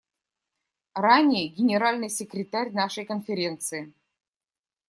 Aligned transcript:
Ранее 0.95 1.47
Генеральный 1.49 2.09
секретарь 2.09 2.71
нашей 2.71 3.05
Конференции. 3.05 3.93